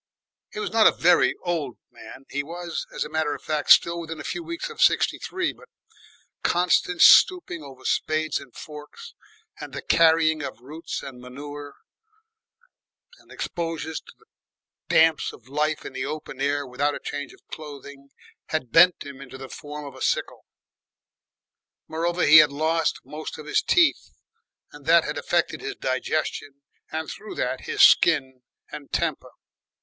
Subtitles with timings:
[0.51, 3.99] He was not a very old man; he was, as a matter of fact, still
[4.01, 5.69] within a few weeks of sixty three, but
[6.41, 9.13] constant stooping over spades and forks
[9.59, 11.75] and the carrying of roots and manure,
[13.19, 14.25] and exposure to the
[14.89, 18.09] damps of life in the open air without a change of clothing,
[18.47, 20.45] had bent him into the form of a sickle.
[21.87, 24.09] Moreover, he had lost most of his teeth
[24.71, 28.41] and that had affected his digestion and through that his skin
[28.71, 29.29] and temper.